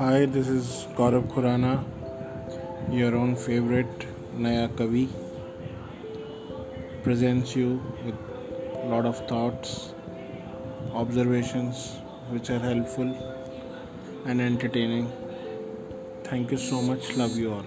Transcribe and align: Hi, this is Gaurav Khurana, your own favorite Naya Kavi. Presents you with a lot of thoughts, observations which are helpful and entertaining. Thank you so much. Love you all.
Hi, 0.00 0.24
this 0.24 0.48
is 0.48 0.86
Gaurav 0.96 1.24
Khurana, 1.30 1.84
your 2.90 3.14
own 3.14 3.36
favorite 3.36 4.06
Naya 4.34 4.66
Kavi. 4.68 5.10
Presents 7.02 7.54
you 7.54 7.82
with 8.02 8.14
a 8.82 8.86
lot 8.92 9.04
of 9.04 9.18
thoughts, 9.28 9.92
observations 10.94 11.98
which 12.30 12.48
are 12.48 12.58
helpful 12.60 13.10
and 14.24 14.40
entertaining. 14.40 15.12
Thank 16.24 16.50
you 16.50 16.56
so 16.56 16.80
much. 16.80 17.14
Love 17.18 17.36
you 17.36 17.52
all. 17.52 17.66